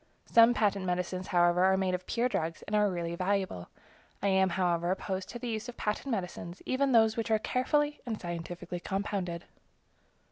[0.25, 3.69] Some patent medicines, however, are made of pure drugs, and are really valuable.
[4.19, 7.37] I am, however, opposed to the use of patent medicines, even of those which are
[7.37, 9.43] carefully and scientifically compounded.